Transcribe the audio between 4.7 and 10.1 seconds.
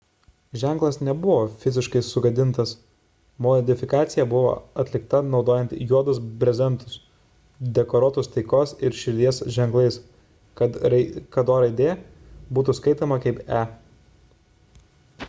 atlikta naudojant juodus brezentus dekoruotus taikos ir širdies ženklais